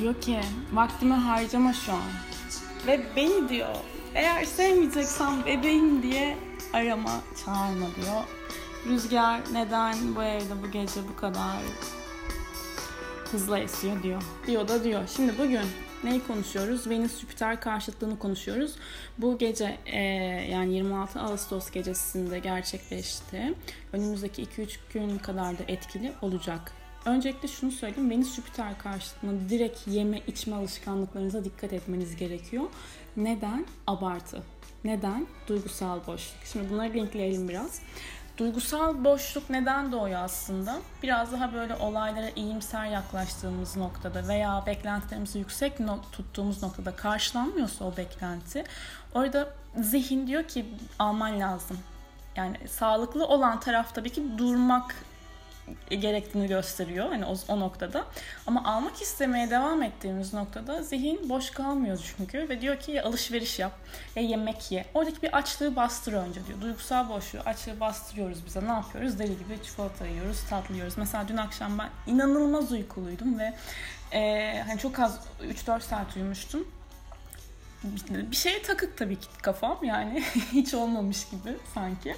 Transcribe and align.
Diyor 0.00 0.20
ki 0.20 0.40
vaktimi 0.72 1.14
harcama 1.14 1.72
şu 1.72 1.92
an. 1.92 2.10
Ve 2.86 3.00
beni 3.16 3.48
diyor 3.48 3.76
eğer 4.14 4.44
sevmeyeceksen 4.44 5.46
bebeğim 5.46 6.02
diye 6.02 6.36
arama 6.72 7.20
çağırma 7.44 7.86
diyor. 7.96 8.22
Rüzgar 8.86 9.40
neden 9.52 10.16
bu 10.16 10.22
evde 10.22 10.62
bu 10.62 10.70
gece 10.70 11.00
bu 11.08 11.20
kadar 11.20 11.56
hızlı 13.30 13.58
esiyor 13.58 14.02
diyor. 14.02 14.22
Diyor 14.46 14.68
da 14.68 14.84
diyor. 14.84 15.02
Şimdi 15.16 15.38
bugün 15.38 15.66
neyi 16.04 16.26
konuşuyoruz? 16.26 16.90
Venüs 16.90 17.20
Jüpiter 17.20 17.60
karşıtlığını 17.60 18.18
konuşuyoruz. 18.18 18.74
Bu 19.18 19.38
gece 19.38 19.78
e, 19.86 20.00
yani 20.50 20.74
26 20.74 21.20
Ağustos 21.20 21.70
gecesinde 21.70 22.38
gerçekleşti. 22.38 23.54
Önümüzdeki 23.92 24.44
2-3 24.44 24.76
gün 24.92 25.18
kadar 25.18 25.58
da 25.58 25.62
etkili 25.68 26.12
olacak. 26.22 26.72
Öncelikle 27.04 27.48
şunu 27.48 27.70
söyleyeyim. 27.70 28.10
Venüs 28.10 28.34
Jüpiter 28.34 28.78
karşıtlığında 28.78 29.48
direkt 29.48 29.88
yeme 29.88 30.20
içme 30.26 30.56
alışkanlıklarınıza 30.56 31.44
dikkat 31.44 31.72
etmeniz 31.72 32.16
gerekiyor. 32.16 32.64
Neden? 33.16 33.66
Abartı. 33.86 34.42
Neden? 34.84 35.26
Duygusal 35.48 36.06
boşluk. 36.06 36.44
Şimdi 36.44 36.70
bunları 36.70 36.94
linkleyelim 36.94 37.48
biraz. 37.48 37.80
Duygusal 38.38 39.04
boşluk 39.04 39.50
neden 39.50 39.92
doğuyor 39.92 40.20
aslında? 40.20 40.78
Biraz 41.02 41.32
daha 41.32 41.52
böyle 41.52 41.74
olaylara 41.74 42.30
iyimser 42.36 42.86
yaklaştığımız 42.86 43.76
noktada 43.76 44.28
veya 44.28 44.62
beklentilerimizi 44.66 45.38
yüksek 45.38 45.78
tuttuğumuz 46.12 46.62
noktada 46.62 46.96
karşılanmıyorsa 46.96 47.84
o 47.84 47.96
beklenti 47.96 48.64
orada 49.14 49.48
zihin 49.80 50.26
diyor 50.26 50.44
ki 50.44 50.66
alman 50.98 51.40
lazım. 51.40 51.78
Yani 52.36 52.68
sağlıklı 52.68 53.26
olan 53.26 53.60
taraf 53.60 53.94
tabii 53.94 54.10
ki 54.10 54.38
durmak 54.38 54.94
gerektiğini 55.90 56.48
gösteriyor 56.48 57.08
hani 57.08 57.24
o, 57.24 57.36
o 57.48 57.60
noktada. 57.60 58.04
Ama 58.46 58.64
almak 58.64 59.02
istemeye 59.02 59.50
devam 59.50 59.82
ettiğimiz 59.82 60.34
noktada 60.34 60.82
zihin 60.82 61.28
boş 61.28 61.50
kalmıyor 61.50 62.14
çünkü 62.16 62.48
ve 62.48 62.60
diyor 62.60 62.80
ki 62.80 62.92
ya 62.92 63.04
alışveriş 63.04 63.58
yap 63.58 63.72
ya 64.16 64.22
yemek 64.22 64.72
ye. 64.72 64.84
Oradaki 64.94 65.22
bir 65.22 65.36
açlığı 65.36 65.76
bastır 65.76 66.12
önce 66.12 66.46
diyor. 66.46 66.60
Duygusal 66.60 67.08
boşluğu, 67.08 67.40
açlığı 67.46 67.80
bastırıyoruz 67.80 68.46
bize. 68.46 68.64
Ne 68.64 68.72
yapıyoruz? 68.72 69.18
Deli 69.18 69.38
gibi 69.38 69.62
çikolata 69.64 70.06
yiyoruz, 70.06 70.44
tatlı 70.50 70.74
yiyoruz. 70.74 70.98
Mesela 70.98 71.28
dün 71.28 71.36
akşam 71.36 71.78
ben 71.78 71.88
inanılmaz 72.06 72.72
uykuluydum 72.72 73.38
ve 73.38 73.54
e, 74.12 74.62
hani 74.66 74.78
çok 74.78 74.98
az 74.98 75.20
3-4 75.42 75.80
saat 75.80 76.16
uyumuştum 76.16 76.68
bir 78.30 78.36
şeye 78.36 78.62
takık 78.62 78.96
tabii 78.96 79.16
ki 79.16 79.26
kafam 79.42 79.84
yani 79.84 80.22
hiç 80.52 80.74
olmamış 80.74 81.28
gibi 81.28 81.56
sanki. 81.74 82.16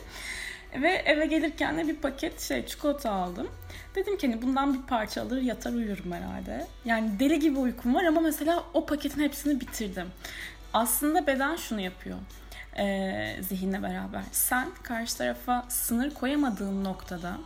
Ve 0.74 0.88
eve 0.88 1.26
gelirken 1.26 1.78
de 1.78 1.88
bir 1.88 1.96
paket 1.96 2.40
şey 2.40 2.66
çikolata 2.66 3.10
aldım. 3.10 3.48
Dedim 3.94 4.18
ki 4.18 4.26
hani 4.26 4.42
bundan 4.42 4.74
bir 4.74 4.82
parça 4.82 5.22
alır 5.22 5.42
yatar 5.42 5.72
uyurum 5.72 6.12
herhalde. 6.12 6.66
Yani 6.84 7.20
deli 7.20 7.38
gibi 7.38 7.58
uykum 7.58 7.94
var 7.94 8.04
ama 8.04 8.20
mesela 8.20 8.64
o 8.74 8.86
paketin 8.86 9.22
hepsini 9.22 9.60
bitirdim. 9.60 10.06
Aslında 10.72 11.26
beden 11.26 11.56
şunu 11.56 11.80
yapıyor 11.80 12.18
e, 12.78 13.36
zihinle 13.40 13.82
beraber. 13.82 14.22
Sen 14.32 14.68
karşı 14.82 15.18
tarafa 15.18 15.66
sınır 15.68 16.14
koyamadığın 16.14 16.84
noktada 16.84 17.38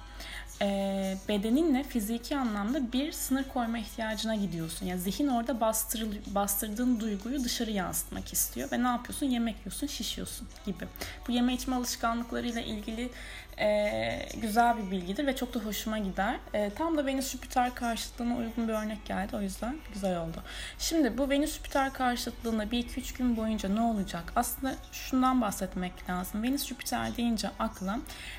e, 0.63 1.17
bedeninle 1.29 1.83
fiziki 1.83 2.37
anlamda 2.37 2.93
bir 2.93 3.13
sınır 3.13 3.45
koyma 3.45 3.79
ihtiyacına 3.79 4.35
gidiyorsun. 4.35 4.87
Yani 4.87 5.01
zihin 5.01 5.29
orada 5.29 5.61
bastır, 5.61 6.07
bastırdığın 6.27 7.01
duyguyu 7.01 7.45
dışarı 7.45 7.71
yansıtmak 7.71 8.33
istiyor 8.33 8.73
ve 8.73 8.83
ne 8.83 8.89
yapıyorsun? 8.89 9.27
Yemek 9.27 9.57
yiyorsun, 9.59 9.87
şişiyorsun 9.87 10.49
gibi. 10.67 10.85
Bu 11.29 11.33
yeme 11.33 11.55
içme 11.55 11.77
alışkanlıklarıyla 11.77 12.61
ilgili 12.61 13.11
e, 13.59 14.29
güzel 14.37 14.77
bir 14.77 14.91
bilgidir 14.91 15.27
ve 15.27 15.37
çok 15.37 15.55
da 15.55 15.59
hoşuma 15.59 15.99
gider. 15.99 16.37
E, 16.55 16.71
tam 16.71 16.97
da 16.97 17.07
Venüs 17.07 17.33
Jüpiter 17.33 17.75
karşıtlığına 17.75 18.37
uygun 18.37 18.69
bir 18.69 18.73
örnek 18.73 19.05
geldi. 19.05 19.37
O 19.37 19.41
yüzden 19.41 19.77
güzel 19.95 20.21
oldu. 20.21 20.43
Şimdi 20.79 21.19
bu 21.19 21.31
Venüs 21.31 21.57
Jüpiter 21.57 21.93
karşıtlığında 21.93 22.71
bir 22.71 22.79
iki 22.79 23.01
üç 23.01 23.13
gün 23.13 23.37
boyunca 23.37 23.69
ne 23.69 23.81
olacak? 23.81 24.33
Aslında 24.37 24.75
şundan 24.93 25.41
bahsetmek 25.41 26.11
lazım. 26.11 26.43
Venüs 26.43 26.67
Jüpiter 26.67 27.17
deyince 27.17 27.51
akla 27.59 27.99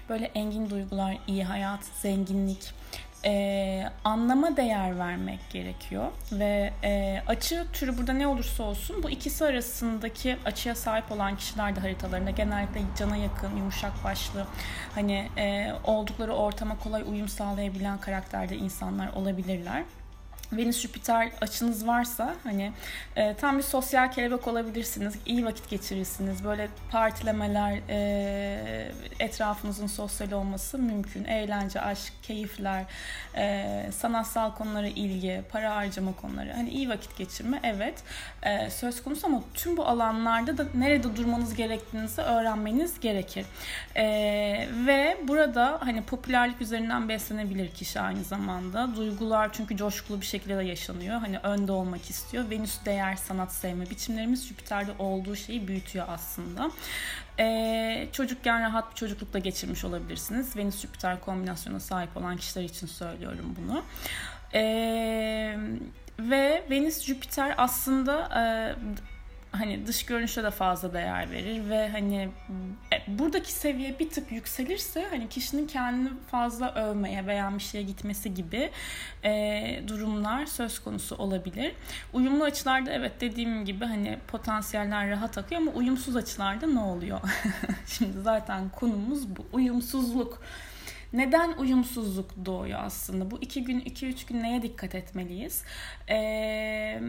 böyle 0.10 0.26
engin 0.26 0.70
duygular, 0.70 1.18
iyi 1.28 1.46
hayat, 1.66 1.86
zenginlik, 2.02 2.74
e, 3.26 3.84
anlama 4.04 4.58
değer 4.58 5.00
vermek 5.00 5.40
gerekiyor 5.50 6.08
ve 6.32 6.74
e, 6.84 7.22
açı 7.28 7.66
türü 7.74 7.98
burada 7.98 8.14
ne 8.14 8.28
olursa 8.28 8.64
olsun 8.64 9.04
bu 9.04 9.10
ikisi 9.10 9.46
arasındaki 9.46 10.38
açıya 10.46 10.76
sahip 10.76 11.12
olan 11.12 11.38
kişiler 11.38 11.76
de 11.76 11.80
haritalarında 11.80 12.30
genellikle 12.30 12.82
cana 12.98 13.18
yakın, 13.18 13.58
yumuşak 13.58 14.04
başlı 14.04 14.46
hani 14.96 15.30
e, 15.38 15.74
oldukları 15.84 16.34
ortama 16.34 16.80
kolay 16.80 17.04
uyum 17.08 17.28
sağlayabilen 17.28 17.98
karakterde 17.98 18.58
insanlar 18.58 19.14
olabilirler. 19.14 19.84
Venüs 20.52 20.82
Jüpiter 20.82 21.32
açınız 21.42 21.88
varsa 21.88 22.36
hani 22.44 22.72
e, 23.16 23.34
tam 23.34 23.58
bir 23.58 23.64
sosyal 23.64 24.12
kelebek 24.12 24.48
olabilirsiniz. 24.48 25.14
iyi 25.26 25.46
vakit 25.46 25.70
geçirirsiniz. 25.70 26.44
Böyle 26.44 26.68
partilemeler, 26.92 27.80
e, 27.90 28.92
etrafınızın 29.20 29.88
sosyal 29.88 30.32
olması 30.32 30.78
mümkün. 30.78 31.24
Eğlence, 31.24 31.82
aşk, 31.82 32.14
keyifler, 32.24 32.84
e, 33.36 33.90
sanatsal 33.92 34.56
konulara 34.56 34.88
ilgi, 34.88 35.42
para 35.52 35.76
harcama 35.76 36.16
konuları. 36.16 36.54
Hani 36.54 36.70
iyi 36.70 36.90
vakit 36.90 37.18
geçirme 37.18 37.60
evet 37.64 38.04
e, 38.44 38.70
söz 38.70 39.04
konusu 39.04 39.28
ama 39.28 39.42
tüm 39.54 39.78
bu 39.78 39.86
alanlarda 39.86 40.58
da 40.58 40.66
nerede 40.74 41.16
durmanız 41.16 41.56
gerektiğinizi 41.56 42.22
öğrenmeniz 42.22 43.00
gerekir. 43.00 43.46
E, 43.96 44.06
ve 44.88 45.18
burada 45.28 45.78
hani 45.82 46.04
popülerlik 46.04 46.62
üzerinden 46.62 47.10
beslenebilir 47.10 47.70
kişi 47.72 48.00
aynı 48.00 48.24
zamanda. 48.24 48.96
Duygular 48.96 49.54
çünkü 49.54 49.78
coşkulu 49.78 50.22
bir 50.22 50.26
şekilde 50.36 50.58
de 50.58 50.64
yaşanıyor. 50.64 51.20
Hani 51.20 51.38
önde 51.38 51.72
olmak 51.72 52.10
istiyor. 52.10 52.50
Venüs 52.50 52.86
değer, 52.86 53.16
sanat 53.16 53.54
sevme 53.54 53.90
biçimlerimiz 53.90 54.48
Jüpiter'de 54.48 54.92
olduğu 55.00 55.36
şeyi 55.36 55.68
büyütüyor 55.68 56.06
aslında. 56.10 56.72
Ee, 57.40 58.08
çocukken 58.12 58.62
rahat 58.62 58.92
bir 58.92 58.96
çocuklukla 58.96 59.40
geçirmiş 59.40 59.86
olabilirsiniz. 59.86 60.58
Venüs 60.58 60.82
Jüpiter 60.82 61.22
kombinasyona 61.22 61.80
sahip 61.80 62.18
olan 62.18 62.38
kişiler 62.38 62.64
için 62.64 62.88
söylüyorum 62.88 63.56
bunu. 63.62 63.84
Ee, 64.54 65.58
ve 66.20 66.64
Venüs 66.70 67.04
Jüpiter 67.04 67.56
aslında 67.58 68.14
e, 68.40 68.44
hani 69.60 69.88
dış 69.88 70.06
görünüşe 70.06 70.44
de 70.44 70.52
fazla 70.52 70.94
değer 70.94 71.32
verir 71.32 71.70
ve 71.70 71.90
hani 71.90 72.30
e, 72.94 73.20
buradaki 73.20 73.52
seviye 73.52 74.00
bir 74.00 74.10
tık 74.10 74.32
yükselirse 74.32 75.06
hani 75.10 75.30
kişinin 75.30 75.68
kendini 75.68 76.10
fazla 76.32 76.74
övmeye 76.74 77.60
şeye 77.60 77.84
gitmesi 77.84 78.34
gibi 78.34 78.72
e, 79.24 79.82
durumlar 79.88 80.46
söz 80.46 80.80
konusu 80.80 81.16
olabilir. 81.16 81.72
Uyumlu 82.14 82.44
açılarda 82.44 82.92
evet 82.92 83.12
dediğim 83.22 83.66
gibi 83.66 83.86
hani 83.86 84.18
potansiyeller 84.28 85.10
rahat 85.10 85.38
akıyor 85.38 85.62
ama 85.62 85.72
uyumsuz 85.72 86.16
açılarda 86.16 86.68
ne 86.68 86.80
oluyor? 86.80 87.20
Şimdi 87.88 88.22
zaten 88.22 88.70
konumuz 88.70 89.36
bu 89.36 89.46
uyumsuzluk. 89.54 90.42
Neden 91.14 91.54
uyumsuzluk 91.54 92.46
doğuyor 92.46 92.80
aslında? 92.84 93.32
Bu 93.32 93.38
iki 93.42 93.64
gün, 93.64 93.80
iki 93.80 94.08
üç 94.08 94.26
gün 94.26 94.44
neye 94.44 94.62
dikkat 94.62 94.96
etmeliyiz? 94.96 95.64
Ee, 96.10 97.02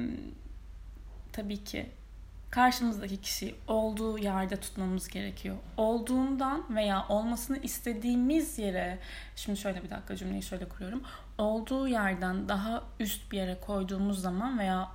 tabii 1.32 1.64
ki 1.64 1.86
karşımızdaki 2.50 3.16
kişiyi 3.16 3.54
olduğu 3.68 4.18
yerde 4.18 4.56
tutmamız 4.56 5.08
gerekiyor. 5.08 5.56
Olduğundan 5.76 6.76
veya 6.76 7.06
olmasını 7.08 7.58
istediğimiz 7.58 8.58
yere, 8.58 8.98
şimdi 9.36 9.58
şöyle 9.58 9.82
bir 9.82 9.90
dakika 9.90 10.16
cümleyi 10.16 10.42
şöyle 10.42 10.68
kuruyorum. 10.68 11.02
Olduğu 11.38 11.88
yerden 11.88 12.48
daha 12.48 12.82
üst 13.00 13.32
bir 13.32 13.36
yere 13.36 13.60
koyduğumuz 13.60 14.22
zaman 14.22 14.58
veya 14.58 14.88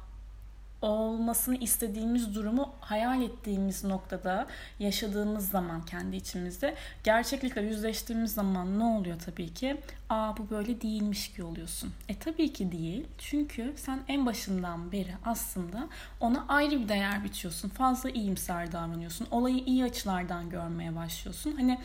olmasını 0.82 1.58
istediğimiz 1.58 2.36
durumu 2.36 2.70
hayal 2.80 3.22
ettiğimiz 3.22 3.84
noktada 3.84 4.48
yaşadığımız 4.80 5.50
zaman 5.50 5.86
kendi 5.86 6.16
içimizde 6.16 6.76
gerçeklikle 7.04 7.62
yüzleştiğimiz 7.62 8.34
zaman 8.34 8.80
ne 8.80 8.84
oluyor 8.84 9.20
tabii 9.26 9.54
ki? 9.54 9.78
Aa 10.10 10.38
bu 10.38 10.50
böyle 10.50 10.82
değilmiş 10.82 11.34
ki 11.34 11.44
oluyorsun. 11.44 11.92
E 12.10 12.20
tabii 12.20 12.54
ki 12.54 12.72
değil. 12.72 13.08
Çünkü 13.18 13.74
sen 13.76 14.00
en 14.08 14.26
başından 14.26 14.92
beri 14.92 15.14
aslında 15.26 15.88
ona 16.20 16.46
ayrı 16.48 16.80
bir 16.80 16.90
değer 16.90 17.24
biçiyorsun. 17.24 17.70
Fazla 17.70 18.10
iyimser 18.10 18.72
davranıyorsun. 18.72 19.28
Olayı 19.32 19.58
iyi 19.58 19.84
açılardan 19.84 20.50
görmeye 20.50 20.96
başlıyorsun. 20.96 21.52
Hani 21.52 21.80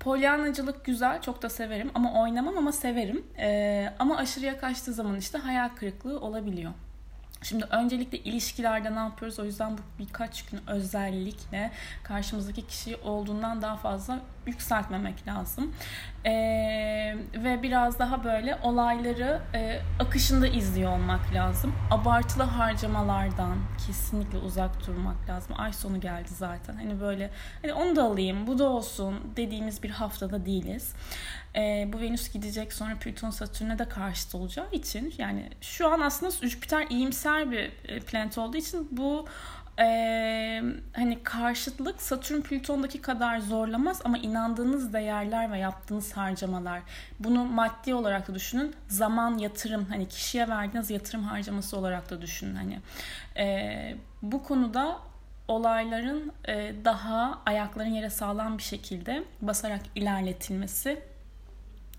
polyanacılık 0.00 0.84
güzel. 0.84 1.22
Çok 1.22 1.42
da 1.42 1.48
severim. 1.48 1.90
Ama 1.94 2.22
oynamam 2.22 2.58
ama 2.58 2.72
severim. 2.72 3.24
Ee, 3.38 3.94
ama 3.98 4.16
aşırıya 4.16 4.58
kaçtığı 4.58 4.92
zaman 4.92 5.16
işte 5.16 5.38
hayal 5.38 5.68
kırıklığı 5.68 6.20
olabiliyor. 6.20 6.72
Şimdi 7.42 7.64
öncelikle 7.64 8.18
ilişkilerde 8.18 8.94
ne 8.94 8.98
yapıyoruz? 8.98 9.38
O 9.38 9.44
yüzden 9.44 9.78
bu 9.78 9.80
birkaç 9.98 10.44
gün 10.44 10.60
özellikle 10.66 11.70
karşımızdaki 12.02 12.66
kişi 12.66 12.96
olduğundan 12.96 13.62
daha 13.62 13.76
fazla 13.76 14.20
yükseltmemek 14.46 15.26
lazım. 15.26 15.74
E, 16.26 16.32
ve 17.34 17.62
biraz 17.62 17.98
daha 17.98 18.24
böyle 18.24 18.58
olayları 18.62 19.40
e, 19.54 19.80
akışında 20.00 20.46
izliyor 20.46 20.92
olmak 20.92 21.34
lazım. 21.34 21.74
Abartılı 21.90 22.42
harcamalardan 22.42 23.58
kesinlikle 23.86 24.38
uzak 24.38 24.86
durmak 24.86 25.28
lazım. 25.28 25.54
Ay 25.58 25.72
sonu 25.72 26.00
geldi 26.00 26.28
zaten. 26.28 26.74
Hani 26.74 27.00
böyle 27.00 27.30
hani 27.62 27.72
onu 27.72 27.96
da 27.96 28.04
alayım, 28.04 28.46
bu 28.46 28.58
da 28.58 28.64
olsun 28.64 29.20
dediğimiz 29.36 29.82
bir 29.82 29.90
haftada 29.90 30.46
değiliz. 30.46 30.94
E, 31.56 31.88
bu 31.92 32.00
Venüs 32.00 32.32
gidecek 32.32 32.72
sonra 32.72 32.94
Plüton 32.94 33.30
Satürn'e 33.30 33.78
de 33.78 33.88
karşıt 33.88 34.34
olacağı 34.34 34.70
için 34.72 35.14
yani 35.18 35.50
şu 35.60 35.92
an 35.92 36.00
aslında 36.00 36.48
Jüpiter 36.48 36.86
iyimser 36.90 37.50
bir 37.50 37.70
planet 38.00 38.38
olduğu 38.38 38.56
için 38.56 38.88
bu 38.90 39.26
ee, 39.80 40.62
hani 40.92 41.22
karşıtlık 41.22 42.02
Satürn 42.02 42.40
Plüton'daki 42.40 43.02
kadar 43.02 43.38
zorlamaz 43.38 44.00
ama 44.04 44.18
inandığınız 44.18 44.92
değerler 44.92 45.52
ve 45.52 45.58
yaptığınız 45.58 46.12
harcamalar. 46.12 46.80
Bunu 47.20 47.44
maddi 47.44 47.94
olarak 47.94 48.28
da 48.28 48.34
düşünün. 48.34 48.74
Zaman 48.88 49.38
yatırım 49.38 49.84
hani 49.84 50.08
kişiye 50.08 50.48
verdiğiniz 50.48 50.90
yatırım 50.90 51.22
harcaması 51.22 51.76
olarak 51.76 52.10
da 52.10 52.22
düşünün 52.22 52.54
hani. 52.54 52.80
Ee, 53.36 53.96
bu 54.22 54.42
konuda 54.42 54.98
olayların 55.48 56.32
e, 56.48 56.72
daha 56.84 57.38
ayakların 57.46 57.90
yere 57.90 58.10
sağlam 58.10 58.58
bir 58.58 58.62
şekilde 58.62 59.24
basarak 59.40 59.80
ilerletilmesi 59.94 61.02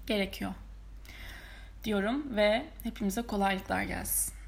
gerekiyor 0.07 0.51
diyorum 1.83 2.35
ve 2.35 2.65
hepimize 2.83 3.21
kolaylıklar 3.21 3.83
gelsin. 3.83 4.40